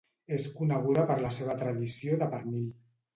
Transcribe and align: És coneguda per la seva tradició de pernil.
És 0.35 0.45
coneguda 0.53 1.03
per 1.11 1.17
la 1.25 1.31
seva 1.35 1.57
tradició 1.59 2.17
de 2.25 2.31
pernil. 2.33 2.65